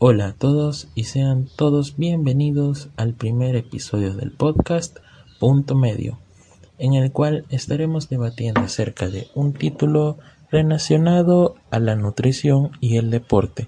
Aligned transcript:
Hola 0.00 0.28
a 0.28 0.32
todos 0.32 0.86
y 0.94 1.04
sean 1.04 1.48
todos 1.56 1.96
bienvenidos 1.96 2.88
al 2.96 3.14
primer 3.14 3.56
episodio 3.56 4.14
del 4.14 4.30
podcast 4.30 4.98
Punto 5.40 5.74
Medio, 5.74 6.20
en 6.78 6.94
el 6.94 7.10
cual 7.10 7.46
estaremos 7.50 8.08
debatiendo 8.08 8.60
acerca 8.60 9.08
de 9.08 9.26
un 9.34 9.54
título 9.54 10.16
relacionado 10.52 11.56
a 11.72 11.80
la 11.80 11.96
nutrición 11.96 12.70
y 12.78 12.98
el 12.98 13.10
deporte. 13.10 13.66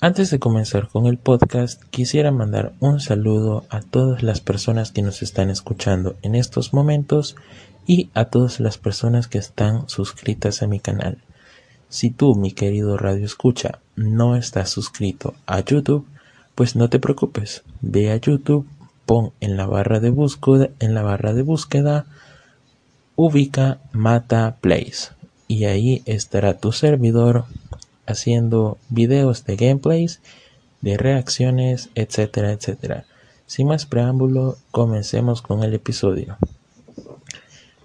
Antes 0.00 0.28
de 0.30 0.40
comenzar 0.40 0.88
con 0.88 1.06
el 1.06 1.18
podcast, 1.18 1.80
quisiera 1.90 2.32
mandar 2.32 2.72
un 2.80 2.98
saludo 2.98 3.64
a 3.70 3.80
todas 3.80 4.24
las 4.24 4.40
personas 4.40 4.90
que 4.90 5.02
nos 5.02 5.22
están 5.22 5.50
escuchando 5.50 6.16
en 6.22 6.34
estos 6.34 6.74
momentos 6.74 7.36
y 7.86 8.10
a 8.14 8.24
todas 8.24 8.58
las 8.58 8.76
personas 8.76 9.28
que 9.28 9.38
están 9.38 9.88
suscritas 9.88 10.64
a 10.64 10.66
mi 10.66 10.80
canal. 10.80 11.18
Si 11.92 12.08
tú, 12.08 12.34
mi 12.34 12.52
querido 12.52 12.96
radio 12.96 13.26
escucha, 13.26 13.80
no 13.96 14.34
estás 14.34 14.70
suscrito 14.70 15.34
a 15.44 15.60
YouTube, 15.60 16.06
pues 16.54 16.74
no 16.74 16.88
te 16.88 16.98
preocupes, 16.98 17.64
ve 17.82 18.10
a 18.10 18.16
YouTube, 18.16 18.66
pon 19.04 19.32
en 19.40 19.58
la 19.58 19.66
barra 19.66 20.00
de 20.00 20.08
búsqueda, 20.08 20.70
en 20.80 20.94
la 20.94 21.02
barra 21.02 21.34
de 21.34 21.42
búsqueda, 21.42 22.06
ubica 23.14 23.78
Mata 23.92 24.56
Plays 24.62 25.12
y 25.48 25.66
ahí 25.66 26.02
estará 26.06 26.56
tu 26.56 26.72
servidor 26.72 27.44
haciendo 28.06 28.78
videos 28.88 29.44
de 29.44 29.56
gameplays, 29.56 30.22
de 30.80 30.96
reacciones, 30.96 31.90
etcétera, 31.94 32.52
etcétera. 32.52 33.04
Sin 33.44 33.66
más 33.66 33.84
preámbulo, 33.84 34.56
comencemos 34.70 35.42
con 35.42 35.62
el 35.62 35.74
episodio. 35.74 36.38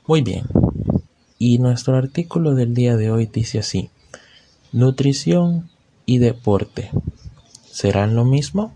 Muy 0.08 0.22
bien. 0.22 0.46
Y 1.38 1.60
nuestro 1.60 1.98
artículo 1.98 2.56
del 2.56 2.74
día 2.74 2.96
de 2.96 3.12
hoy 3.12 3.26
dice 3.26 3.60
así. 3.60 3.90
Nutrición 4.78 5.72
y 6.06 6.20
deporte. 6.20 6.92
¿Serán 7.72 8.16
lo 8.16 8.26
mismo? 8.26 8.76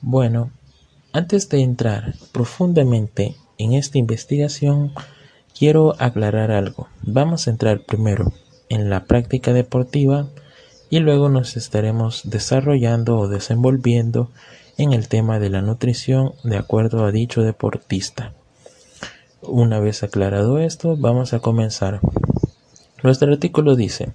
Bueno, 0.00 0.50
antes 1.12 1.50
de 1.50 1.60
entrar 1.60 2.14
profundamente 2.32 3.36
en 3.58 3.74
esta 3.74 3.98
investigación, 3.98 4.94
quiero 5.52 5.94
aclarar 5.98 6.50
algo. 6.50 6.88
Vamos 7.02 7.46
a 7.46 7.50
entrar 7.50 7.82
primero 7.84 8.32
en 8.70 8.88
la 8.88 9.04
práctica 9.04 9.52
deportiva 9.52 10.28
y 10.88 11.00
luego 11.00 11.28
nos 11.28 11.58
estaremos 11.58 12.22
desarrollando 12.24 13.18
o 13.18 13.28
desenvolviendo 13.28 14.30
en 14.78 14.94
el 14.94 15.08
tema 15.08 15.38
de 15.38 15.50
la 15.50 15.60
nutrición 15.60 16.32
de 16.44 16.56
acuerdo 16.56 17.04
a 17.04 17.12
dicho 17.12 17.42
deportista. 17.42 18.32
Una 19.42 19.80
vez 19.80 20.02
aclarado 20.02 20.58
esto, 20.60 20.96
vamos 20.96 21.34
a 21.34 21.40
comenzar. 21.40 22.00
Nuestro 23.02 23.30
artículo 23.30 23.76
dice, 23.76 24.14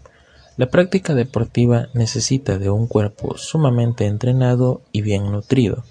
la 0.60 0.70
práctica 0.70 1.16
deportiva 1.16 1.88
necesita 1.94 2.60
de 2.60 2.70
un 2.70 2.88
cuerpo 2.88 3.38
sumamente 3.38 4.08
entrenado 4.08 4.82
y 4.92 5.02
bien 5.02 5.32
nutrido, 5.32 5.86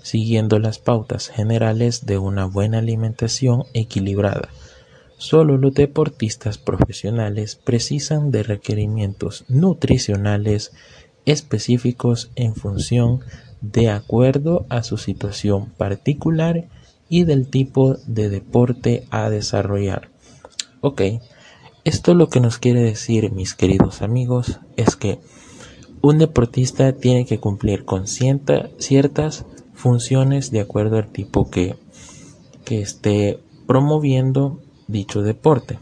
siguiendo 0.00 0.58
las 0.58 0.78
pautas 0.78 1.28
generales 1.28 2.06
de 2.06 2.16
una 2.16 2.46
buena 2.46 2.78
alimentación 2.78 3.64
equilibrada. 3.74 4.48
Solo 5.18 5.58
los 5.58 5.74
deportistas 5.74 6.56
profesionales 6.56 7.56
precisan 7.56 8.30
de 8.30 8.44
requerimientos 8.44 9.44
nutricionales 9.48 10.72
específicos 11.26 12.30
en 12.34 12.54
función 12.54 13.20
de 13.60 13.90
acuerdo 13.90 14.64
a 14.70 14.84
su 14.84 14.96
situación 14.96 15.68
particular 15.76 16.64
y 17.10 17.24
del 17.24 17.48
tipo 17.48 17.98
de 18.06 18.30
deporte 18.30 19.04
a 19.10 19.28
desarrollar. 19.28 20.08
Ok, 20.80 21.02
esto 21.84 22.14
lo 22.14 22.28
que 22.28 22.40
nos 22.40 22.58
quiere 22.58 22.82
decir, 22.82 23.30
mis 23.30 23.54
queridos 23.54 24.00
amigos, 24.00 24.60
es 24.76 24.96
que 24.96 25.20
un 26.00 26.18
deportista 26.18 26.92
tiene 26.92 27.26
que 27.26 27.38
cumplir 27.38 27.84
con 27.84 28.06
ciertas 28.06 29.44
funciones 29.74 30.50
de 30.50 30.60
acuerdo 30.60 30.96
al 30.96 31.08
tipo 31.08 31.50
que, 31.50 31.76
que 32.64 32.80
esté 32.80 33.38
promoviendo 33.66 34.60
dicho 34.86 35.22
deporte. 35.22 35.78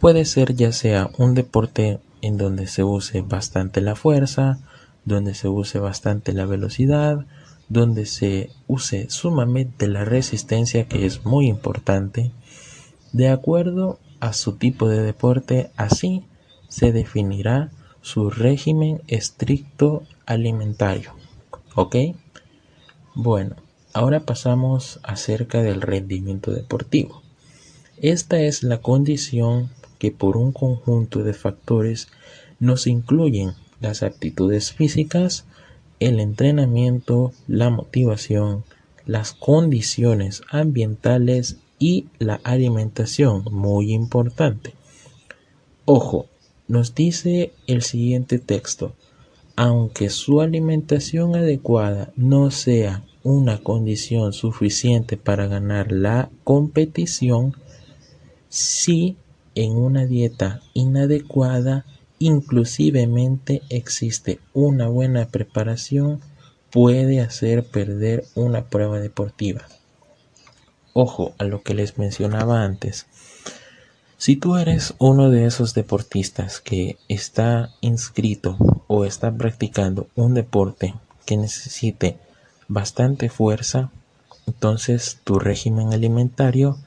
Puede 0.00 0.24
ser 0.24 0.54
ya 0.54 0.72
sea 0.72 1.10
un 1.18 1.34
deporte 1.34 1.98
en 2.22 2.36
donde 2.36 2.68
se 2.68 2.84
use 2.84 3.22
bastante 3.22 3.80
la 3.80 3.96
fuerza, 3.96 4.60
donde 5.04 5.34
se 5.34 5.48
use 5.48 5.78
bastante 5.80 6.32
la 6.32 6.46
velocidad, 6.46 7.26
donde 7.68 8.06
se 8.06 8.50
use 8.66 9.10
sumamente 9.10 9.88
la 9.88 10.04
resistencia 10.04 10.86
que 10.86 11.06
es 11.06 11.24
muy 11.24 11.48
importante, 11.48 12.32
de 13.12 13.28
acuerdo 13.28 13.98
a 14.20 14.32
su 14.32 14.56
tipo 14.56 14.88
de 14.88 15.02
deporte, 15.02 15.70
así 15.76 16.24
se 16.68 16.92
definirá 16.92 17.70
su 18.02 18.30
régimen 18.30 19.02
estricto 19.06 20.02
alimentario. 20.26 21.12
¿Ok? 21.74 21.96
Bueno, 23.14 23.56
ahora 23.92 24.20
pasamos 24.20 25.00
acerca 25.02 25.62
del 25.62 25.80
rendimiento 25.80 26.52
deportivo. 26.52 27.22
Esta 28.00 28.40
es 28.40 28.62
la 28.62 28.80
condición 28.80 29.70
que 29.98 30.12
por 30.12 30.36
un 30.36 30.52
conjunto 30.52 31.24
de 31.24 31.34
factores 31.34 32.08
nos 32.60 32.86
incluyen 32.86 33.54
las 33.80 34.02
aptitudes 34.02 34.72
físicas, 34.72 35.44
el 36.00 36.20
entrenamiento, 36.20 37.32
la 37.46 37.70
motivación, 37.70 38.64
las 39.04 39.32
condiciones 39.32 40.42
ambientales 40.48 41.58
y 41.78 42.06
la 42.18 42.40
alimentación, 42.44 43.44
muy 43.50 43.92
importante. 43.92 44.74
Ojo, 45.84 46.26
nos 46.66 46.94
dice 46.94 47.52
el 47.66 47.82
siguiente 47.82 48.38
texto, 48.38 48.94
aunque 49.56 50.10
su 50.10 50.40
alimentación 50.40 51.34
adecuada 51.34 52.12
no 52.16 52.50
sea 52.50 53.04
una 53.22 53.58
condición 53.58 54.32
suficiente 54.32 55.16
para 55.16 55.46
ganar 55.46 55.90
la 55.92 56.30
competición, 56.44 57.56
si 58.48 59.16
en 59.54 59.72
una 59.72 60.06
dieta 60.06 60.60
inadecuada 60.74 61.84
inclusivemente 62.18 63.62
existe 63.70 64.40
una 64.52 64.88
buena 64.88 65.28
preparación 65.28 66.20
puede 66.70 67.20
hacer 67.20 67.64
perder 67.64 68.24
una 68.34 68.66
prueba 68.66 69.00
deportiva. 69.00 69.66
Ojo 71.00 71.32
a 71.38 71.44
lo 71.44 71.62
que 71.62 71.74
les 71.74 71.96
mencionaba 71.96 72.64
antes. 72.64 73.06
Si 74.16 74.34
tú 74.34 74.56
eres 74.56 74.94
uno 74.98 75.30
de 75.30 75.46
esos 75.46 75.72
deportistas 75.72 76.58
que 76.60 76.96
está 77.06 77.70
inscrito 77.80 78.56
o 78.88 79.04
está 79.04 79.30
practicando 79.30 80.08
un 80.16 80.34
deporte 80.34 80.96
que 81.24 81.36
necesite 81.36 82.18
bastante 82.66 83.28
fuerza, 83.28 83.92
entonces 84.48 85.20
tu 85.22 85.38
régimen 85.38 85.92
alimentario 85.92 86.78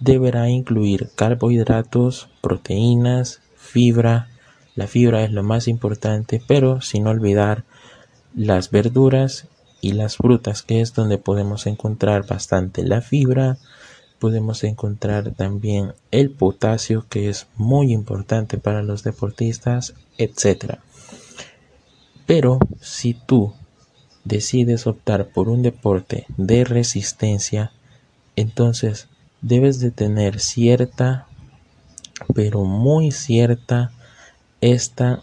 deberá 0.00 0.48
incluir 0.48 1.10
carbohidratos, 1.14 2.28
proteínas, 2.40 3.40
fibra, 3.56 4.30
la 4.74 4.88
fibra 4.88 5.22
es 5.22 5.30
lo 5.30 5.44
más 5.44 5.68
importante, 5.68 6.42
pero 6.44 6.80
sin 6.80 7.06
olvidar 7.06 7.62
las 8.34 8.72
verduras 8.72 9.46
y 9.84 9.92
las 9.92 10.16
frutas, 10.16 10.62
que 10.62 10.80
es 10.80 10.94
donde 10.94 11.18
podemos 11.18 11.66
encontrar 11.66 12.26
bastante 12.26 12.84
la 12.84 13.02
fibra, 13.02 13.58
podemos 14.18 14.64
encontrar 14.64 15.34
también 15.34 15.92
el 16.10 16.30
potasio, 16.30 17.04
que 17.10 17.28
es 17.28 17.48
muy 17.56 17.92
importante 17.92 18.56
para 18.56 18.82
los 18.82 19.02
deportistas, 19.02 19.92
etc. 20.16 20.76
Pero 22.24 22.58
si 22.80 23.12
tú 23.12 23.52
decides 24.24 24.86
optar 24.86 25.28
por 25.28 25.50
un 25.50 25.60
deporte 25.60 26.24
de 26.38 26.64
resistencia, 26.64 27.70
entonces 28.36 29.08
debes 29.42 29.80
de 29.80 29.90
tener 29.90 30.40
cierta, 30.40 31.26
pero 32.34 32.64
muy 32.64 33.10
cierta 33.10 33.92
esta 34.62 35.22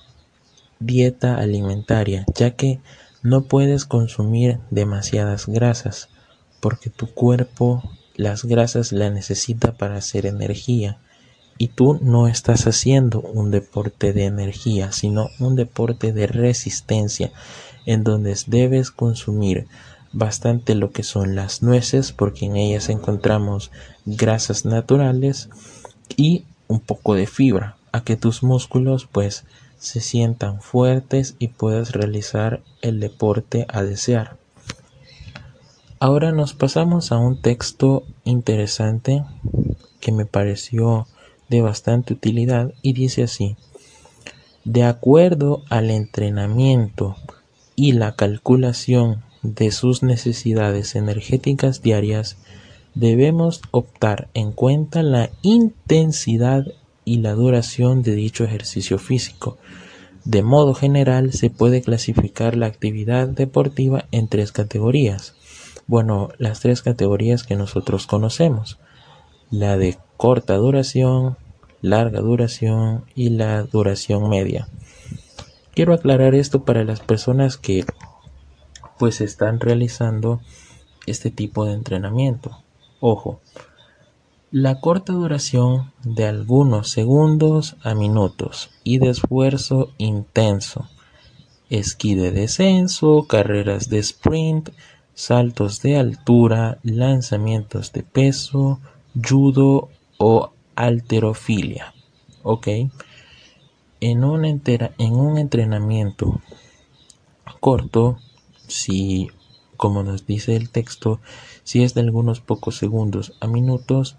dieta 0.80 1.38
alimentaria, 1.38 2.28
ya 2.36 2.52
que 2.52 2.80
no 3.24 3.44
puedes 3.44 3.86
consumir 3.86 4.60
demasiadas 4.70 5.48
grasas, 5.48 6.10
porque 6.60 6.90
tu 6.90 7.08
cuerpo 7.08 7.84
las 8.16 8.46
grasas 8.46 8.92
la 8.92 9.10
necesita 9.10 9.74
para 9.74 9.96
hacer 9.96 10.26
energía 10.26 11.00
y 11.58 11.68
tú 11.68 12.00
no 12.02 12.28
estás 12.28 12.66
haciendo 12.66 13.22
un 13.22 13.52
deporte 13.52 14.14
de 14.14 14.26
energía, 14.26 14.92
sino 14.92 15.30
un 15.40 15.56
deporte 15.56 16.12
de 16.12 16.28
resistencia, 16.28 17.32
en 17.86 18.04
donde 18.04 18.36
debes 18.48 18.92
consumir 18.92 19.68
bastante 20.12 20.76
lo 20.76 20.92
que 20.92 21.04
son 21.04 21.36
las 21.36 21.62
nueces, 21.62 22.12
porque 22.12 22.46
en 22.46 22.58
ellas 22.58 22.90
encontramos 22.90 23.72
grasas 24.06 24.66
naturales 24.66 25.50
y 26.18 26.46
un 26.68 26.80
poco 26.80 27.16
de 27.16 27.28
fibra, 27.28 27.78
a 27.92 28.04
que 28.04 28.16
tus 28.16 28.44
músculos 28.44 29.08
pues 29.12 29.46
se 29.82 30.00
sientan 30.00 30.62
fuertes 30.62 31.36
y 31.40 31.48
puedas 31.48 31.92
realizar 31.92 32.62
el 32.84 33.00
deporte 33.00 33.66
a 33.68 33.82
desear. 33.82 34.38
Ahora 36.00 36.32
nos 36.32 36.54
pasamos 36.54 37.12
a 37.12 37.18
un 37.18 37.42
texto 37.42 38.04
interesante 38.24 39.24
que 40.00 40.12
me 40.12 40.28
pareció 40.28 41.08
de 41.50 41.62
bastante 41.62 42.14
utilidad 42.14 42.74
y 42.84 42.94
dice 42.94 43.24
así. 43.24 43.58
De 44.66 44.84
acuerdo 44.84 45.64
al 45.70 45.90
entrenamiento 45.90 47.16
y 47.76 47.94
la 47.94 48.16
calculación 48.16 49.24
de 49.42 49.72
sus 49.72 50.04
necesidades 50.04 50.96
energéticas 50.96 51.82
diarias, 51.82 52.38
debemos 52.94 53.62
optar 53.72 54.28
en 54.36 54.52
cuenta 54.52 55.02
la 55.02 55.32
intensidad 55.42 56.68
y 57.12 57.18
la 57.18 57.34
duración 57.34 58.04
de 58.04 58.16
dicho 58.16 58.46
ejercicio 58.46 58.98
físico. 58.98 59.58
De 60.24 60.44
modo 60.44 60.74
general, 60.74 61.34
se 61.34 61.50
puede 61.50 61.82
clasificar 61.82 62.56
la 62.56 62.68
actividad 62.68 63.28
deportiva 63.28 64.06
en 64.12 64.30
tres 64.30 64.54
categorías. 64.54 65.36
Bueno, 65.88 66.30
las 66.38 66.62
tres 66.62 66.82
categorías 66.82 67.44
que 67.44 67.58
nosotros 67.58 68.08
conocemos. 68.08 68.80
La 69.50 69.76
de 69.76 69.98
corta 70.16 70.56
duración, 70.56 71.36
larga 71.82 72.22
duración 72.22 73.04
y 73.14 73.32
la 73.32 73.64
duración 73.64 74.30
media. 74.30 74.70
Quiero 75.76 75.94
aclarar 75.94 76.34
esto 76.34 76.64
para 76.64 76.86
las 76.86 77.02
personas 77.02 77.58
que 77.58 77.84
pues 78.98 79.20
están 79.20 79.60
realizando 79.60 80.40
este 81.08 81.30
tipo 81.30 81.66
de 81.66 81.74
entrenamiento. 81.74 82.64
Ojo, 83.02 83.42
la 84.52 84.82
corta 84.82 85.14
duración 85.14 85.94
de 86.04 86.26
algunos 86.26 86.90
segundos 86.90 87.78
a 87.84 87.96
minutos 87.96 88.70
y 88.84 88.98
de 88.98 89.10
esfuerzo 89.10 89.94
intenso, 89.98 90.90
esquí 91.70 92.16
de 92.16 92.32
descenso, 92.32 93.28
carreras 93.30 93.90
de 93.90 94.00
sprint, 94.00 94.72
saltos 95.14 95.82
de 95.82 95.98
altura, 95.98 96.80
lanzamientos 96.84 97.94
de 97.94 98.04
peso, 98.04 98.82
judo 99.16 99.88
o 100.18 100.52
alterofilia. 100.76 101.94
¿Ok? 102.44 102.68
En 104.02 104.26
un, 104.26 104.44
en 104.44 105.14
un 105.14 105.38
entrenamiento 105.38 106.42
corto, 107.62 108.18
si, 108.68 109.30
como 109.78 110.04
nos 110.04 110.26
dice 110.26 110.58
el 110.58 110.72
texto, 110.72 111.22
si 111.64 111.84
es 111.84 111.94
de 111.94 112.02
algunos 112.02 112.42
pocos 112.42 112.76
segundos 112.76 113.38
a 113.40 113.48
minutos, 113.48 114.18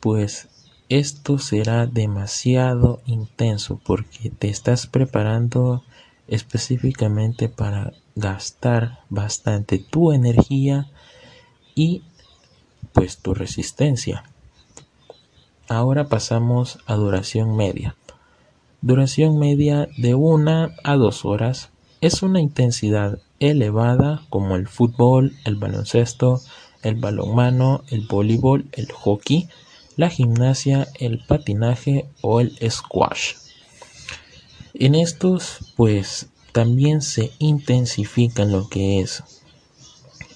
pues 0.00 0.48
esto 0.88 1.38
será 1.38 1.86
demasiado 1.86 3.00
intenso 3.06 3.80
porque 3.84 4.30
te 4.30 4.48
estás 4.48 4.86
preparando 4.86 5.84
específicamente 6.26 7.48
para 7.48 7.92
gastar 8.16 9.00
bastante 9.08 9.78
tu 9.78 10.12
energía 10.12 10.88
y 11.74 12.02
pues 12.92 13.18
tu 13.18 13.34
resistencia. 13.34 14.24
Ahora 15.68 16.08
pasamos 16.08 16.78
a 16.86 16.94
duración 16.94 17.56
media. 17.56 17.94
Duración 18.80 19.38
media 19.38 19.88
de 19.96 20.14
una 20.14 20.74
a 20.82 20.96
dos 20.96 21.24
horas 21.24 21.70
es 22.00 22.22
una 22.22 22.40
intensidad 22.40 23.20
elevada 23.38 24.22
como 24.30 24.56
el 24.56 24.66
fútbol, 24.66 25.36
el 25.44 25.56
baloncesto, 25.56 26.40
el 26.82 26.96
balonmano, 26.96 27.84
el 27.90 28.06
voleibol, 28.06 28.68
el 28.72 28.90
hockey, 28.90 29.48
la 30.00 30.08
gimnasia, 30.08 30.88
el 30.98 31.18
patinaje 31.18 32.06
o 32.22 32.40
el 32.40 32.56
squash. 32.70 33.34
En 34.72 34.94
estos, 34.94 35.74
pues, 35.76 36.30
también 36.52 37.02
se 37.02 37.32
intensifica 37.38 38.46
lo 38.46 38.70
que 38.70 39.00
es 39.00 39.22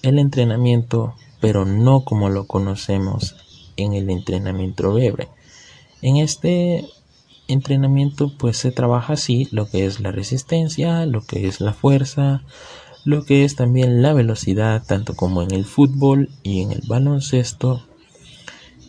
el 0.02 0.18
entrenamiento, 0.18 1.14
pero 1.40 1.64
no 1.64 2.04
como 2.04 2.28
lo 2.28 2.46
conocemos 2.46 3.36
en 3.76 3.94
el 3.94 4.10
entrenamiento 4.10 4.92
breve. 4.92 5.28
En 6.02 6.18
este 6.18 6.84
entrenamiento 7.48 8.32
pues 8.36 8.58
se 8.58 8.70
trabaja 8.70 9.14
así 9.14 9.48
lo 9.50 9.70
que 9.70 9.86
es 9.86 9.98
la 9.98 10.12
resistencia, 10.12 11.06
lo 11.06 11.22
que 11.22 11.46
es 11.48 11.62
la 11.62 11.72
fuerza, 11.72 12.42
lo 13.06 13.24
que 13.24 13.46
es 13.46 13.56
también 13.56 14.02
la 14.02 14.12
velocidad, 14.12 14.82
tanto 14.86 15.16
como 15.16 15.40
en 15.40 15.54
el 15.54 15.64
fútbol 15.64 16.28
y 16.42 16.60
en 16.60 16.72
el 16.72 16.82
baloncesto, 16.86 17.82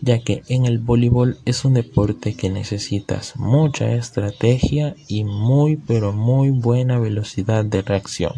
ya 0.05 0.19
que 0.19 0.43
en 0.49 0.67
el 0.67 0.77
voleibol 0.77 1.39
es 1.45 1.65
un 1.65 1.73
deporte 1.73 2.35
que 2.35 2.51
necesitas 2.51 3.35
mucha 3.37 3.91
estrategia 3.93 4.95
y 5.07 5.23
muy 5.23 5.77
pero 5.77 6.13
muy 6.13 6.51
buena 6.51 6.99
velocidad 6.99 7.65
de 7.65 7.81
reacción. 7.81 8.33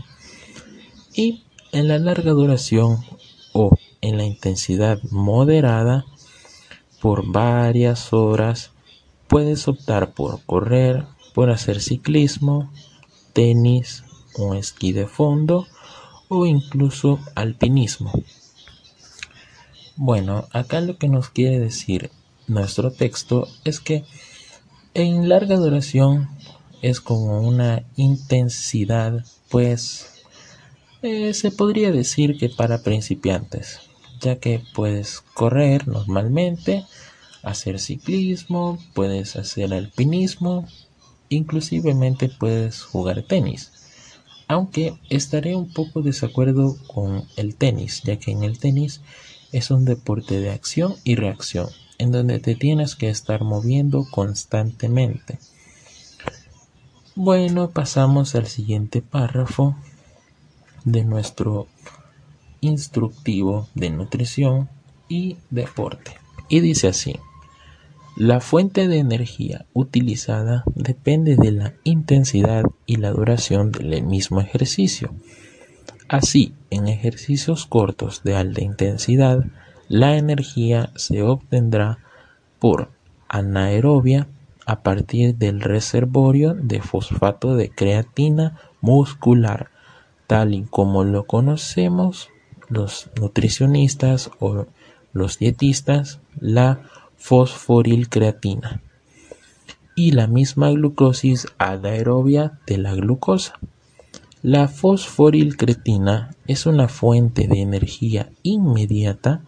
Y 1.14 1.44
en 1.74 1.90
la 1.90 2.00
larga 2.00 2.32
duración 2.32 3.04
o 3.52 3.72
en 4.00 4.16
la 4.18 4.24
intensidad 4.24 5.02
moderada, 5.12 6.06
por 7.02 7.30
varias 7.30 8.14
horas, 8.14 8.72
puedes 9.28 9.68
optar 9.68 10.14
por 10.14 10.42
correr, 10.46 11.06
por 11.34 11.50
hacer 11.50 11.82
ciclismo, 11.82 12.72
tenis, 13.34 14.06
un 14.38 14.56
esquí 14.56 14.94
de 14.94 15.06
fondo 15.06 15.68
o 16.30 16.46
incluso 16.46 17.20
alpinismo. 17.36 18.14
Bueno, 19.98 20.48
acá 20.54 20.80
lo 20.80 20.98
que 20.98 21.10
nos 21.10 21.30
quiere 21.30 21.60
decir 21.60 22.12
nuestro 22.48 22.92
texto 22.92 23.48
es 23.66 23.80
que 23.80 24.06
en 24.94 25.28
larga 25.28 25.58
duración 25.58 26.30
es 26.82 27.02
como 27.02 27.42
una 27.42 27.84
intensidad, 27.96 29.26
pues 29.50 30.24
eh, 31.02 31.34
se 31.34 31.52
podría 31.52 31.92
decir 31.92 32.38
que 32.38 32.50
para 32.50 32.84
principiantes 32.84 33.80
ya 34.20 34.40
que 34.40 34.62
puedes 34.74 35.22
correr 35.34 35.88
normalmente, 35.88 36.86
hacer 37.44 37.80
ciclismo, 37.80 38.80
puedes 38.94 39.36
hacer 39.36 39.74
alpinismo, 39.74 40.68
inclusivemente 41.30 42.30
puedes 42.30 42.82
jugar 42.84 43.24
tenis. 43.24 43.72
Aunque 44.48 44.98
estaré 45.10 45.56
un 45.56 45.72
poco 45.72 46.02
desacuerdo 46.02 46.78
con 46.88 47.26
el 47.36 47.56
tenis, 47.56 48.02
ya 48.04 48.18
que 48.18 48.32
en 48.32 48.44
el 48.44 48.60
tenis 48.60 49.02
es 49.52 49.72
un 49.72 49.86
deporte 49.86 50.40
de 50.40 50.52
acción 50.52 50.96
y 51.04 51.16
reacción, 51.16 51.68
en 51.98 52.12
donde 52.12 52.40
te 52.40 52.56
tienes 52.56 52.96
que 52.96 53.10
estar 53.10 53.44
moviendo 53.44 54.06
constantemente. 54.12 55.40
Bueno, 57.16 57.72
pasamos 57.72 58.36
al 58.36 58.48
siguiente 58.48 59.02
párrafo 59.02 59.76
de 60.84 61.04
nuestro 61.04 61.68
instructivo 62.62 63.68
de 63.74 63.90
nutrición 63.90 64.70
y 65.10 65.38
deporte. 65.50 66.12
Y 66.50 66.60
dice 66.60 66.88
así, 66.88 67.16
la 68.16 68.40
fuente 68.40 68.88
de 68.88 68.98
energía 68.98 69.66
utilizada 69.74 70.64
depende 70.76 71.36
de 71.36 71.52
la 71.52 71.74
intensidad 71.84 72.64
y 72.86 72.96
la 72.96 73.12
duración 73.12 73.72
del 73.72 74.02
mismo 74.04 74.42
ejercicio. 74.42 75.14
Así, 76.10 76.54
en 76.70 76.88
ejercicios 76.88 77.66
cortos 77.66 78.24
de 78.24 78.36
alta 78.36 78.62
intensidad, 78.62 79.46
la 79.90 80.18
energía 80.18 80.92
se 80.96 81.22
obtendrá 81.22 82.00
por 82.60 82.90
anaerobia 83.28 84.28
a 84.66 84.82
partir 84.82 85.36
del 85.36 85.62
reservorio 85.62 86.54
de 86.54 86.82
fosfato 86.82 87.56
de 87.56 87.70
creatina 87.70 88.58
muscular, 88.80 89.70
tal 90.28 90.54
y 90.54 90.64
como 90.64 91.04
lo 91.04 91.26
conocemos 91.26 92.30
los 92.70 93.10
nutricionistas 93.20 94.30
o 94.40 94.66
los 95.14 95.40
dietistas 95.40 96.20
la 96.40 96.82
fosforilcreatina 97.18 98.82
y 99.96 100.12
la 100.12 100.28
misma 100.28 100.70
glucosis 100.72 101.48
anaerobia 101.58 102.60
de 102.68 102.78
la 102.78 102.94
glucosa. 102.94 103.60
La 104.44 104.68
fosforilcreatina 104.68 106.36
es 106.46 106.68
una 106.68 106.88
fuente 106.88 107.48
de 107.48 107.60
energía 107.60 108.30
inmediata 108.44 109.42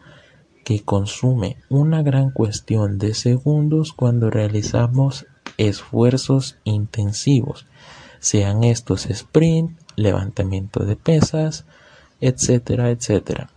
que 0.66 0.82
consume 0.82 1.58
una 1.70 2.02
gran 2.02 2.32
cuestión 2.32 2.98
de 2.98 3.14
segundos 3.14 3.94
cuando 3.94 4.32
realizamos 4.32 5.28
esfuerzos 5.58 6.58
intensivos, 6.64 7.68
sean 8.20 8.64
estos 8.64 9.06
sprint, 9.06 9.80
levantamiento 9.96 10.84
de 10.84 10.96
pesas, 10.96 11.66
etcétera, 12.20 12.90
etcétera. 12.90 13.52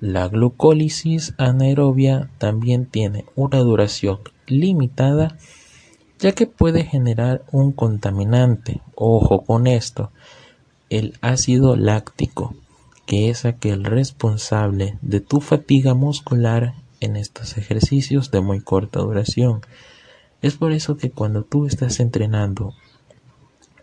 La 0.00 0.28
glucólisis 0.28 1.34
anaerobia 1.36 2.30
también 2.38 2.86
tiene 2.86 3.24
una 3.34 3.58
duración 3.58 4.20
limitada 4.46 5.36
ya 6.18 6.32
que 6.32 6.46
puede 6.46 6.84
generar 6.84 7.42
un 7.52 7.72
contaminante. 7.72 8.80
Ojo 8.94 9.44
con 9.44 9.66
esto, 9.66 10.10
el 10.90 11.18
ácido 11.20 11.76
láctico, 11.76 12.54
que 13.06 13.30
es 13.30 13.44
aquel 13.44 13.84
responsable 13.84 14.98
de 15.02 15.20
tu 15.20 15.40
fatiga 15.40 15.94
muscular 15.94 16.74
en 17.00 17.16
estos 17.16 17.56
ejercicios 17.58 18.30
de 18.30 18.40
muy 18.40 18.60
corta 18.60 19.00
duración. 19.00 19.60
Es 20.42 20.54
por 20.54 20.72
eso 20.72 20.96
que 20.96 21.10
cuando 21.10 21.42
tú 21.42 21.66
estás 21.66 22.00
entrenando, 22.00 22.74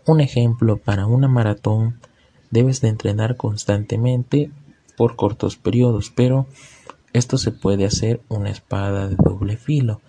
un 0.06 0.20
ejemplo 0.20 0.76
para 0.76 1.06
una 1.06 1.28
maratón, 1.28 1.98
Debes 2.54 2.80
de 2.80 2.86
entrenar 2.86 3.36
constantemente 3.36 4.48
por 4.96 5.16
cortos 5.16 5.56
periodos, 5.56 6.12
pero 6.14 6.46
esto 7.12 7.36
se 7.36 7.50
puede 7.50 7.84
hacer 7.84 8.20
una 8.28 8.48
espada 8.48 9.08
de 9.08 9.16
doble 9.16 9.56
filo, 9.56 10.00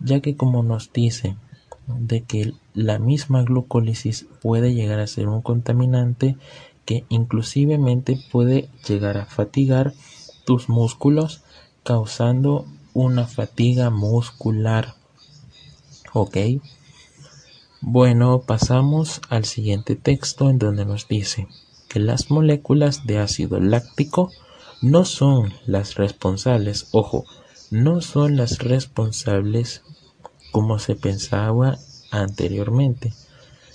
ya 0.00 0.18
que 0.18 0.34
como 0.34 0.64
nos 0.64 0.92
dice 0.92 1.36
de 1.86 2.22
que 2.22 2.52
la 2.74 2.98
misma 2.98 3.42
glucólisis 3.42 4.26
puede 4.42 4.74
llegar 4.74 5.00
a 5.00 5.06
ser 5.06 5.28
un 5.28 5.42
contaminante 5.42 6.36
que 6.84 7.04
inclusivemente 7.08 8.18
puede 8.30 8.68
llegar 8.86 9.18
a 9.18 9.26
fatigar 9.26 9.92
tus 10.44 10.68
músculos 10.68 11.42
causando 11.82 12.66
una 12.94 13.26
fatiga 13.26 13.90
muscular. 13.90 14.94
¿Ok? 16.12 16.36
Bueno, 17.80 18.40
pasamos 18.40 19.20
al 19.28 19.44
siguiente 19.44 19.96
texto 19.96 20.48
en 20.48 20.58
donde 20.58 20.84
nos 20.84 21.08
dice 21.08 21.46
que 21.88 22.00
las 22.00 22.30
moléculas 22.30 23.06
de 23.06 23.18
ácido 23.18 23.60
láctico 23.60 24.30
no 24.82 25.04
son 25.04 25.52
las 25.66 25.94
responsables, 25.94 26.88
ojo, 26.92 27.24
no 27.70 28.00
son 28.00 28.36
las 28.36 28.58
responsables 28.58 29.82
como 30.56 30.78
se 30.78 30.94
pensaba 30.94 31.76
anteriormente, 32.10 33.12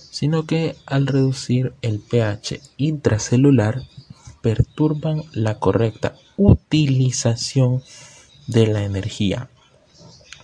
sino 0.10 0.48
que 0.48 0.76
al 0.88 1.06
reducir 1.06 1.76
el 1.84 2.00
pH 2.00 2.60
intracelular 2.78 3.84
perturban 4.42 5.22
la 5.32 5.60
correcta 5.60 6.16
utilización 6.38 7.84
de 8.48 8.66
la 8.66 8.84
energía 8.84 9.48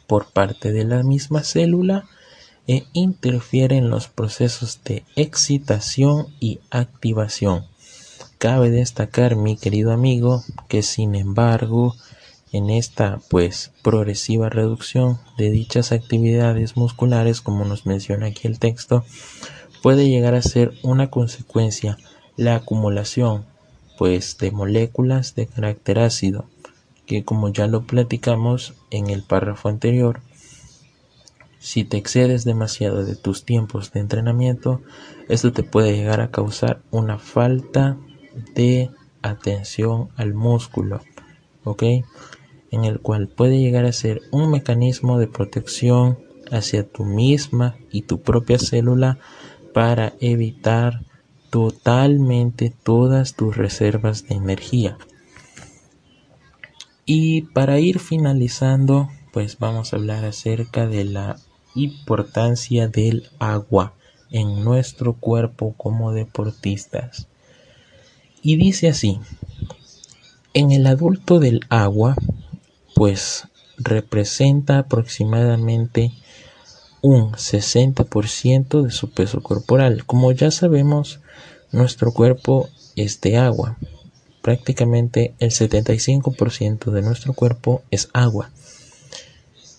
por 0.06 0.32
parte 0.32 0.72
de 0.72 0.84
la 0.86 1.01
misma 1.01 1.44
célula 1.44 2.06
e 2.67 2.86
interfiere 2.94 3.75
en 3.77 3.89
los 3.89 4.08
procesos 4.08 4.82
de 4.84 5.06
excitación 5.15 6.27
y 6.39 6.60
activación. 6.70 7.65
Cabe 8.38 8.70
destacar, 8.70 9.38
mi 9.38 9.58
querido 9.58 9.91
amigo, 9.91 10.44
que 10.67 10.84
sin 10.84 11.15
embargo, 11.15 11.96
en 12.57 12.69
esta 12.69 13.19
pues 13.29 13.71
progresiva 13.83 14.49
reducción 14.49 15.19
de 15.37 15.51
dichas 15.51 15.91
actividades 15.91 16.75
musculares, 16.75 17.41
como 17.41 17.65
nos 17.65 17.85
menciona 17.85 18.27
aquí 18.27 18.47
el 18.47 18.59
texto, 18.59 19.05
puede 19.81 20.09
llegar 20.09 20.33
a 20.35 20.41
ser 20.41 20.73
una 20.83 21.09
consecuencia 21.09 21.97
la 22.35 22.55
acumulación 22.55 23.45
pues 23.97 24.37
de 24.37 24.51
moléculas 24.51 25.33
de 25.35 25.47
carácter 25.47 25.99
ácido 25.99 26.45
que 27.05 27.23
como 27.23 27.49
ya 27.49 27.67
lo 27.67 27.85
platicamos 27.85 28.73
en 28.91 29.09
el 29.09 29.23
párrafo 29.23 29.69
anterior 29.69 30.21
si 31.59 31.83
te 31.83 31.97
excedes 31.97 32.43
demasiado 32.43 33.03
de 33.03 33.15
tus 33.15 33.43
tiempos 33.43 33.91
de 33.91 34.01
entrenamiento 34.01 34.81
esto 35.29 35.51
te 35.51 35.63
puede 35.63 35.95
llegar 35.95 36.21
a 36.21 36.31
causar 36.31 36.81
una 36.91 37.17
falta 37.17 37.97
de 38.53 38.91
atención 39.23 40.09
al 40.15 40.33
músculo 40.33 41.01
ok 41.63 41.83
en 42.71 42.86
el 42.86 43.00
cual 43.00 43.27
puede 43.27 43.59
llegar 43.59 43.86
a 43.86 43.91
ser 43.91 44.21
un 44.31 44.51
mecanismo 44.51 45.19
de 45.19 45.27
protección 45.27 46.19
hacia 46.51 46.88
tu 46.88 47.03
misma 47.03 47.75
y 47.91 48.03
tu 48.03 48.21
propia 48.21 48.59
célula 48.59 49.19
para 49.74 50.13
evitar 50.19 51.01
totalmente 51.50 52.74
todas 52.83 53.36
tus 53.36 53.55
reservas 53.55 54.27
de 54.27 54.36
energía. 54.36 54.97
Y 57.05 57.43
para 57.43 57.79
ir 57.79 58.00
finalizando, 58.00 59.09
pues 59.31 59.59
vamos 59.59 59.93
a 59.93 59.95
hablar 59.95 60.25
acerca 60.25 60.88
de 60.88 61.05
la 61.05 61.38
importancia 61.75 62.88
del 62.88 63.29
agua 63.39 63.93
en 64.31 64.63
nuestro 64.63 65.13
cuerpo 65.13 65.74
como 65.77 66.12
deportistas. 66.12 67.27
Y 68.41 68.57
dice 68.57 68.89
así, 68.89 69.19
en 70.53 70.71
el 70.71 70.88
adulto 70.88 71.39
del 71.39 71.62
agua, 71.69 72.15
pues 72.98 73.48
representa 73.77 74.80
aproximadamente 74.80 76.13
un 77.04 77.34
60% 77.34 78.82
de 78.82 78.89
su 78.89 79.12
peso 79.12 79.44
corporal. 79.44 80.04
Como 80.04 80.32
ya 80.32 80.50
sabemos, 80.50 81.20
nuestro 81.72 82.12
cuerpo 82.12 82.70
es 82.96 83.22
de 83.22 83.38
agua. 83.38 83.77
Prácticamente 84.42 85.36
el 85.38 85.51
75% 85.51 86.89
de 86.89 87.01
nuestro 87.04 87.34
cuerpo 87.34 87.84
es 87.92 88.10
agua. 88.13 88.50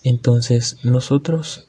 Entonces 0.04 0.76
nosotros 0.84 1.66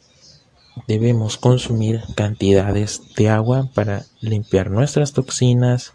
debemos 0.87 1.37
consumir 1.37 2.03
cantidades 2.15 3.01
de 3.17 3.29
agua 3.29 3.71
para 3.73 4.05
limpiar 4.21 4.69
nuestras 4.69 5.13
toxinas, 5.13 5.93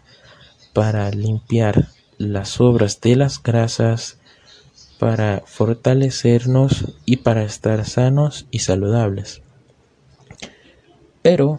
para 0.73 1.09
limpiar 1.11 1.87
las 2.17 2.49
sobras 2.49 2.99
de 2.99 3.15
las 3.15 3.41
grasas, 3.41 4.19
para 4.99 5.43
fortalecernos 5.45 6.93
y 7.05 7.17
para 7.17 7.43
estar 7.43 7.85
sanos 7.85 8.47
y 8.51 8.59
saludables. 8.59 9.41
Pero, 11.21 11.57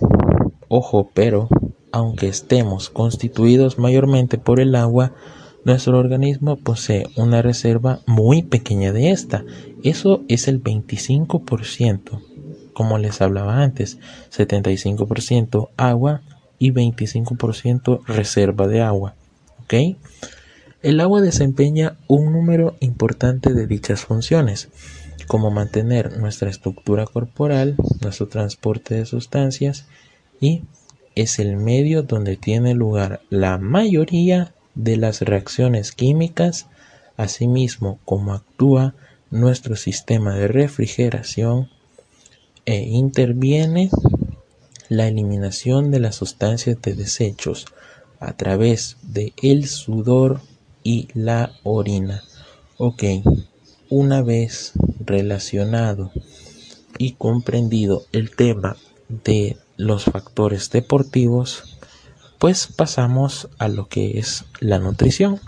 ojo, 0.69 1.11
pero, 1.13 1.49
aunque 1.93 2.29
estemos 2.29 2.91
constituidos 2.91 3.79
mayormente 3.79 4.39
por 4.39 4.61
el 4.61 4.75
agua, 4.75 5.13
nuestro 5.65 5.99
organismo 5.99 6.57
posee 6.57 7.09
una 7.17 7.43
reserva 7.43 8.01
muy 8.07 8.45
pequeña 8.45 8.93
de 8.93 9.11
esta. 9.11 9.45
Eso 9.83 10.23
es 10.29 10.47
el 10.47 10.63
25%, 10.63 12.23
como 12.73 12.99
les 12.99 13.21
hablaba 13.21 13.63
antes, 13.63 13.99
75% 14.31 15.71
agua 15.77 16.23
y 16.59 16.71
25% 16.71 18.05
reserva 18.07 18.69
de 18.69 18.83
agua. 18.83 19.15
¿Ok? 19.65 19.75
El 20.87 21.01
agua 21.01 21.21
desempeña 21.21 21.97
un 22.07 22.31
número 22.31 22.77
importante 22.79 23.53
de 23.55 23.67
dichas 23.67 24.03
funciones 24.03 24.69
como 25.27 25.51
mantener 25.51 26.17
nuestra 26.17 26.49
estructura 26.49 27.07
corporal, 27.07 27.75
nuestro 28.03 28.29
transporte 28.29 28.95
de 28.95 29.05
sustancias 29.05 29.87
y 30.41 30.63
es 31.17 31.41
el 31.41 31.57
medio 31.57 32.05
donde 32.05 32.37
tiene 32.37 32.73
lugar 32.75 33.21
la 33.31 33.59
mayoría 33.59 34.55
de 34.77 34.97
las 34.97 35.23
reacciones 35.23 35.91
químicas, 35.91 36.69
asimismo 37.17 37.99
como 38.05 38.33
actúa 38.33 38.95
nuestro 39.33 39.75
sistema 39.75 40.37
de 40.37 40.47
refrigeración 40.47 41.69
e 42.65 42.83
interviene 42.83 43.91
la 44.89 45.09
eliminación 45.09 45.91
de 45.91 45.99
las 45.99 46.15
sustancias 46.15 46.81
de 46.81 46.95
desechos 46.95 47.67
a 48.21 48.35
través 48.37 48.99
de 49.03 49.33
el 49.43 49.67
sudor 49.67 50.43
y 50.87 51.09
la 51.15 51.51
orina. 51.65 52.23
Ok, 52.77 53.03
una 53.91 54.23
vez 54.23 54.71
relacionado 55.05 56.13
y 56.97 57.15
comprendido 57.15 58.05
el 58.13 58.31
tema 58.31 58.77
de 59.09 59.57
los 59.77 60.05
factores 60.05 60.71
deportivos, 60.71 61.77
pues 62.39 62.69
pasamos 62.69 63.49
a 63.59 63.67
lo 63.67 63.89
que 63.89 64.21
es 64.21 64.45
la 64.61 64.79
nutrición. 64.79 65.41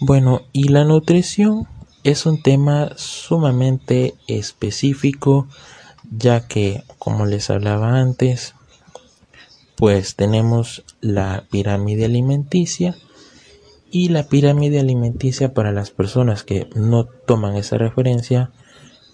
Bueno, 0.00 0.40
y 0.52 0.64
la 0.64 0.82
nutrición 0.82 1.68
es 2.02 2.26
un 2.26 2.42
tema 2.42 2.90
sumamente 2.96 4.14
específico, 4.26 5.46
ya 6.10 6.48
que, 6.48 6.82
como 6.98 7.24
les 7.24 7.50
hablaba 7.50 8.00
antes, 8.00 8.54
pues 9.76 10.16
tenemos 10.16 10.82
la 11.00 11.44
pirámide 11.52 12.06
alimenticia, 12.06 12.96
y 13.94 14.08
la 14.08 14.24
pirámide 14.24 14.80
alimenticia 14.80 15.54
para 15.54 15.70
las 15.70 15.92
personas 15.92 16.42
que 16.42 16.68
no 16.74 17.04
toman 17.04 17.54
esa 17.54 17.78
referencia, 17.78 18.50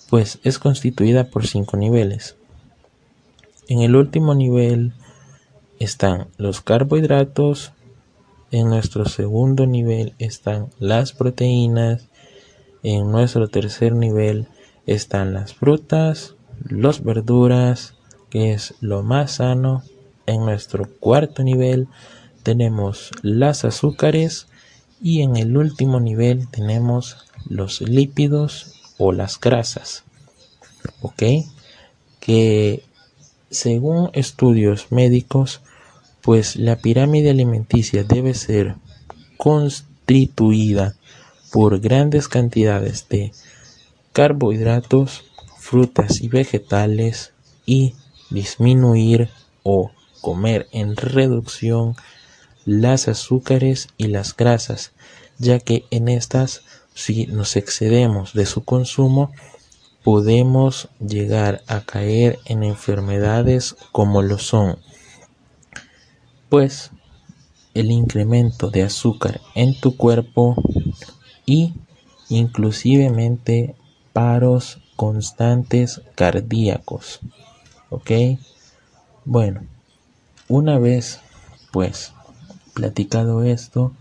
pues 0.09 0.39
es 0.43 0.59
constituida 0.59 1.25
por 1.25 1.47
cinco 1.47 1.77
niveles. 1.77 2.37
En 3.69 3.83
el 3.83 3.95
último 3.95 4.35
nivel 4.35 4.95
están 5.79 6.29
los 6.39 6.63
carbohidratos, 6.63 7.75
en 8.53 8.71
nuestro 8.71 9.05
segundo 9.05 9.67
nivel 9.67 10.15
están 10.19 10.71
las 10.79 11.13
proteínas, 11.13 12.09
en 12.83 13.13
nuestro 13.13 13.49
tercer 13.49 13.95
nivel 13.95 14.49
están 14.87 15.35
las 15.35 15.53
frutas, 15.53 16.37
las 16.65 17.05
verduras, 17.05 17.97
que 18.31 18.55
es 18.55 18.73
lo 18.81 19.03
más 19.03 19.33
sano. 19.33 19.83
En 20.25 20.47
nuestro 20.47 20.89
cuarto 21.01 21.43
nivel 21.43 21.87
tenemos 22.43 23.11
las 23.21 23.67
azúcares 23.67 24.47
y 25.03 25.23
en 25.23 25.37
el 25.37 25.57
último 25.57 26.01
nivel 26.01 26.49
tenemos 26.49 27.17
los 27.49 27.81
lípidos 27.81 28.81
o 28.99 29.13
las 29.13 29.41
grasas. 29.41 30.05
¿Ok? 31.01 31.23
Que 32.21 32.83
según 33.51 34.11
estudios 34.13 34.93
médicos, 34.93 35.61
pues 36.21 36.57
la 36.57 36.77
pirámide 36.77 37.31
alimenticia 37.31 38.05
debe 38.05 38.35
ser 38.35 38.77
constituida 39.37 40.95
por 41.51 41.81
grandes 41.81 42.29
cantidades 42.29 43.09
de 43.09 43.33
carbohidratos, 44.13 45.25
frutas 45.59 46.21
y 46.21 46.29
vegetales 46.29 47.33
y 47.65 47.95
disminuir 48.29 49.31
o 49.63 49.91
comer 50.21 50.69
en 50.73 50.97
reducción 50.97 51.97
las 52.65 53.09
azúcares 53.09 53.89
y 53.97 54.09
las 54.09 54.37
grasas, 54.37 54.93
ya 55.39 55.59
que 55.59 55.85
en 55.91 56.09
estas 56.09 56.63
si 56.95 57.27
nos 57.27 57.57
excedemos 57.57 58.35
de 58.35 58.47
su 58.47 58.65
consumo, 58.65 59.31
podemos 60.05 60.89
llegar 60.99 61.63
a 61.67 61.81
caer 61.81 62.39
en 62.47 62.63
enfermedades 62.63 63.77
como 63.93 64.23
lo 64.23 64.39
son 64.39 64.79
pues 66.49 66.91
el 67.75 67.91
incremento 67.91 68.71
de 68.71 68.83
azúcar 68.83 69.41
en 69.55 69.79
tu 69.79 69.97
cuerpo 69.97 70.57
y 71.47 71.75
inclusivemente 72.29 73.77
paros 74.13 74.83
constantes 74.97 76.03
cardíacos 76.15 77.21
ok 77.91 78.11
bueno 79.25 79.67
una 80.49 80.79
vez 80.79 81.21
pues 81.73 82.13
platicado 82.81 83.45
esto 83.45 83.93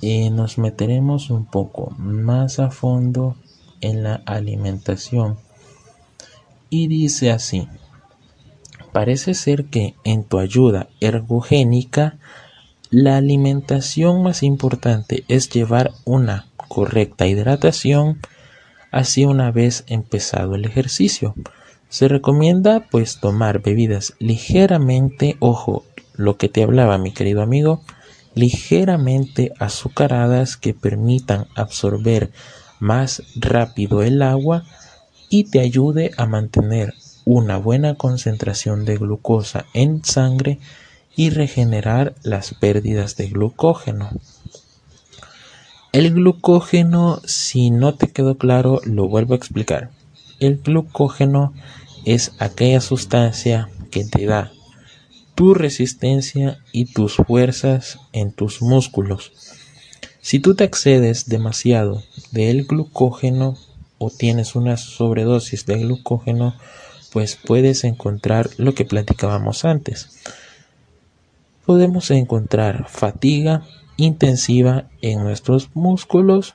eh, 0.00 0.30
nos 0.30 0.56
meteremos 0.56 1.30
un 1.30 1.46
poco 1.46 1.90
más 1.98 2.60
a 2.60 2.70
fondo 2.70 3.34
en 3.80 4.04
la 4.04 4.22
alimentación 4.24 5.36
y 6.70 6.86
dice 6.86 7.32
así 7.32 7.66
parece 8.92 9.34
ser 9.34 9.64
que 9.64 9.96
en 10.04 10.22
tu 10.22 10.38
ayuda 10.38 10.86
ergogénica 11.00 12.18
la 12.90 13.16
alimentación 13.16 14.22
más 14.22 14.44
importante 14.44 15.24
es 15.26 15.50
llevar 15.50 15.90
una 16.04 16.46
correcta 16.68 17.26
hidratación 17.26 18.20
así 18.92 19.24
una 19.24 19.50
vez 19.50 19.82
empezado 19.88 20.54
el 20.54 20.64
ejercicio. 20.64 21.34
Se 21.88 22.06
recomienda 22.06 22.86
pues 22.90 23.18
tomar 23.18 23.60
bebidas 23.60 24.14
ligeramente, 24.20 25.36
ojo, 25.40 25.84
lo 26.16 26.36
que 26.36 26.48
te 26.48 26.62
hablaba 26.62 26.98
mi 26.98 27.12
querido 27.12 27.42
amigo, 27.42 27.82
ligeramente 28.34 29.52
azucaradas 29.58 30.56
que 30.56 30.74
permitan 30.74 31.46
absorber 31.54 32.30
más 32.80 33.22
rápido 33.34 34.02
el 34.02 34.22
agua 34.22 34.64
y 35.30 35.44
te 35.44 35.60
ayude 35.60 36.12
a 36.16 36.26
mantener 36.26 36.94
una 37.24 37.56
buena 37.56 37.94
concentración 37.94 38.84
de 38.84 38.98
glucosa 38.98 39.66
en 39.74 40.04
sangre 40.04 40.58
y 41.16 41.30
regenerar 41.30 42.14
las 42.22 42.54
pérdidas 42.54 43.16
de 43.16 43.28
glucógeno. 43.28 44.10
El 45.92 46.12
glucógeno, 46.12 47.22
si 47.24 47.70
no 47.70 47.94
te 47.94 48.08
quedó 48.08 48.36
claro, 48.36 48.80
lo 48.84 49.08
vuelvo 49.08 49.32
a 49.32 49.38
explicar. 49.38 49.90
El 50.40 50.58
glucógeno 50.58 51.54
es 52.04 52.32
aquella 52.38 52.82
sustancia 52.82 53.70
que 53.90 54.04
te 54.04 54.26
da 54.26 54.52
tu 55.36 55.52
resistencia 55.52 56.58
y 56.72 56.86
tus 56.86 57.16
fuerzas 57.16 58.00
en 58.12 58.32
tus 58.32 58.62
músculos. 58.62 59.32
Si 60.20 60.40
tú 60.40 60.56
te 60.56 60.64
excedes 60.64 61.28
demasiado 61.28 62.02
del 62.32 62.64
glucógeno 62.64 63.56
o 63.98 64.10
tienes 64.10 64.56
una 64.56 64.78
sobredosis 64.78 65.66
de 65.66 65.78
glucógeno, 65.78 66.56
pues 67.12 67.36
puedes 67.36 67.84
encontrar 67.84 68.48
lo 68.56 68.74
que 68.74 68.86
platicábamos 68.86 69.64
antes. 69.64 70.08
Podemos 71.66 72.10
encontrar 72.10 72.88
fatiga 72.88 73.62
intensiva 73.98 74.88
en 75.02 75.22
nuestros 75.22 75.68
músculos 75.74 76.54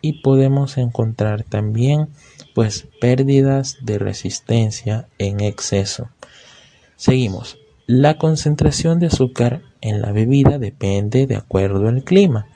y 0.00 0.22
podemos 0.22 0.78
encontrar 0.78 1.42
también 1.42 2.08
pues 2.54 2.86
pérdidas 3.00 3.78
de 3.82 3.98
resistencia 3.98 5.08
en 5.18 5.40
exceso. 5.40 6.08
Seguimos. 6.96 7.61
La 7.86 8.16
concentración 8.16 9.00
de 9.00 9.06
azúcar 9.06 9.62
en 9.80 10.00
la 10.00 10.12
bebida 10.12 10.58
depende 10.58 11.26
de 11.26 11.36
acuerdo 11.36 11.88
al 11.88 12.04
clima. 12.04 12.46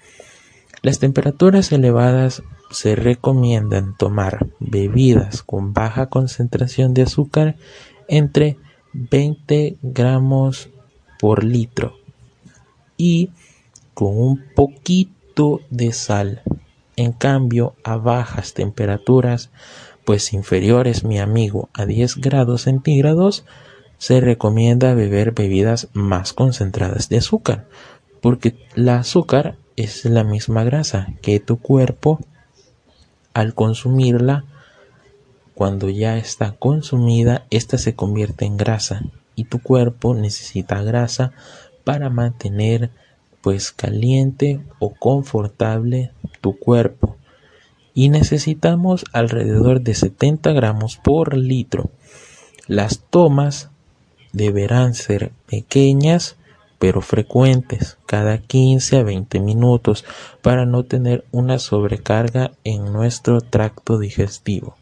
Las 0.83 1.01
temperaturas 1.01 1.73
elevadas 1.73 2.43
se 2.71 2.95
recomiendan 2.95 3.97
tomar 3.97 4.47
bebidas 4.61 5.43
con 5.43 5.73
baja 5.73 6.07
concentración 6.07 6.95
de 6.95 7.03
azúcar 7.03 7.57
entre 8.09 8.57
20 8.93 9.77
gramos 9.83 10.71
por 11.19 11.45
litro 11.45 11.97
y 12.97 13.31
con 13.95 14.17
un 14.17 14.45
poquito 14.55 15.61
de 15.71 15.93
sal. 15.93 16.43
En 16.97 17.13
cambio, 17.13 17.75
a 17.85 17.97
bajas 17.97 18.55
temperaturas, 18.55 19.51
pues 20.05 20.33
inferiores, 20.33 21.05
mi 21.05 21.19
amigo, 21.19 21.69
a 21.75 21.85
10 21.85 22.17
grados 22.17 22.63
centígrados, 22.63 23.45
se 23.99 24.21
recomienda 24.21 24.95
beber 24.95 25.33
bebidas 25.33 25.89
más 25.93 26.33
concentradas 26.33 27.09
de 27.09 27.19
azúcar, 27.19 27.67
porque 28.21 28.57
la 28.75 28.99
azúcar 28.99 29.57
es 29.77 30.05
la 30.05 30.25
misma 30.25 30.65
grasa 30.65 31.09
que 31.23 31.41
tu 31.41 31.59
cuerpo 31.59 32.21
al 33.35 33.55
consumirla, 33.55 34.45
cuando 35.55 35.89
ya 35.89 36.17
está 36.19 36.53
consumida, 36.53 37.47
esta 37.51 37.79
se 37.79 37.95
convierte 37.95 38.45
en 38.45 38.57
grasa 38.57 39.03
y 39.35 39.45
tu 39.45 39.61
cuerpo 39.61 40.15
necesita 40.15 40.83
grasa 40.83 41.33
para 41.85 42.11
mantener 42.11 42.91
pues 43.43 43.73
caliente 43.73 44.61
o 44.79 44.95
confortable 44.95 46.11
tu 46.41 46.59
cuerpo 46.59 47.17
y 47.95 48.11
necesitamos 48.11 49.05
alrededor 49.13 49.81
de 49.81 49.95
70 49.95 50.53
gramos 50.53 50.97
por 50.97 51.37
litro. 51.37 51.91
Las 52.67 53.01
tomas 53.09 53.71
deberán 54.33 54.95
ser 54.95 55.33
pequeñas 55.47 56.37
pero 56.79 57.01
frecuentes, 57.01 57.97
cada 58.07 58.39
15 58.39 58.99
a 58.99 59.03
20 59.03 59.41
minutos, 59.41 60.05
para 60.43 60.67
no 60.67 60.85
tener 60.85 61.25
una 61.33 61.59
sobrecarga 61.59 62.53
en 62.65 62.93
nuestro 62.93 63.41
tracto 63.41 63.99
digestivo. 63.99 64.77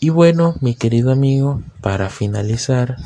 Y 0.00 0.10
bueno, 0.10 0.54
mi 0.60 0.74
querido 0.74 1.12
amigo, 1.12 1.62
para 1.80 2.08
finalizar, 2.10 2.96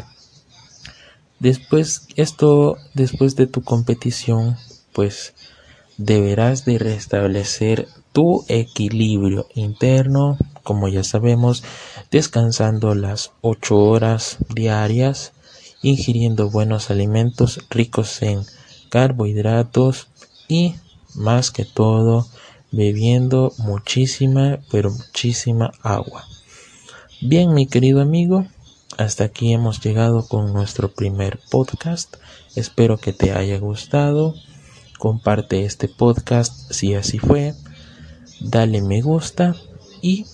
después 1.39 2.09
esto, 2.17 2.77
después 2.95 3.37
de 3.37 3.47
tu 3.47 3.63
competición, 3.63 4.57
pues 4.93 5.35
deberás 5.97 6.65
de 6.65 6.79
restablecer 6.79 7.89
tu 8.13 8.45
equilibrio 8.49 9.47
interno, 9.55 10.39
como 10.65 10.89
ya 10.89 11.05
sabemos, 11.05 11.63
descansando 12.11 12.97
las 12.97 13.31
8 13.43 13.79
horas 13.79 14.39
diarias 14.53 15.33
ingiriendo 15.85 16.51
buenos 16.51 16.91
alimentos 16.91 17.61
ricos 17.69 18.23
en 18.23 18.41
carbohidratos 18.89 20.09
y 20.49 20.75
más 21.15 21.51
que 21.51 21.65
todo 21.67 22.27
bebiendo 22.73 23.53
muchísima 23.59 24.59
pero 24.71 24.91
muchísima 24.91 25.73
agua. 25.83 26.25
Bien 27.21 27.53
mi 27.53 27.67
querido 27.67 28.01
amigo, 28.01 28.47
hasta 28.97 29.25
aquí 29.25 29.53
hemos 29.53 29.81
llegado 29.81 30.27
con 30.27 30.53
nuestro 30.53 30.93
primer 30.93 31.39
podcast. 31.51 32.17
Espero 32.57 32.97
que 32.97 33.13
te 33.13 33.33
haya 33.33 33.59
gustado. 33.59 34.35
Comparte 34.99 35.65
este 35.65 35.89
podcast 35.89 36.73
si 36.73 36.95
así 36.95 37.19
fue. 37.19 37.55
Dale 38.41 38.81
me 38.83 39.03
gusta 39.03 39.55
y 40.01 40.27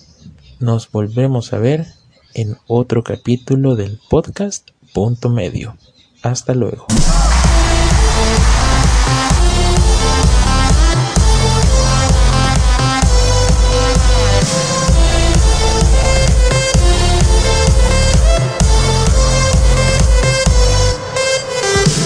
nos 0.61 0.91
volvemos 0.91 1.53
a 1.53 1.59
ver 1.59 1.87
en 2.35 2.57
otro 2.67 3.03
capítulo 3.03 3.77
del 3.77 3.99
podcast 4.09 4.69
punto 4.93 5.31
medio. 5.31 5.77
Hasta 6.23 6.55
luego. 6.55 6.87